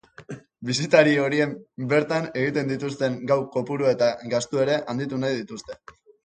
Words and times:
Bisitari 0.67 1.11
horiek 1.25 1.51
bertan 1.91 2.25
egiten 2.43 2.71
dituzten 2.71 3.19
gau 3.33 3.37
kopurua 3.57 3.93
eta 3.97 4.09
gastua 4.33 4.65
ere 4.65 4.79
handitu 4.95 5.21
nahi 5.27 5.39
dituzte. 5.43 5.79